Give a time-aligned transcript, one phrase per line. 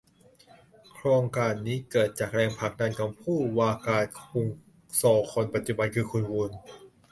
[0.93, 4.47] โครงการนี้เกิดจากแรงผลักดันของผู้ว่าการกรุง
[4.95, 6.51] โซลคนปัจจุบันคือคุณวูน